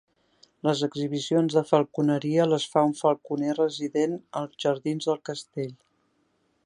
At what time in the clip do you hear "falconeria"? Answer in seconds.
1.71-2.47